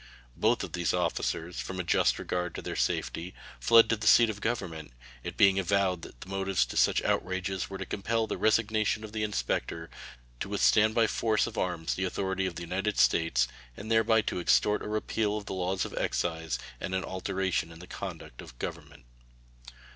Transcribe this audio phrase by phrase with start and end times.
[0.35, 4.31] Both of these officers, from a just regard to their safety, fled to the seat
[4.31, 4.93] of Government,
[5.23, 9.11] it being avowed that the motives to such outrages were to compel the resignation of
[9.11, 9.91] the inspector,
[10.39, 14.39] to withstand by force of arms the authority of the United States, and thereby to
[14.39, 18.57] extort a repeal of the laws of excise and an alteration in the conduct of
[18.57, 19.05] Government.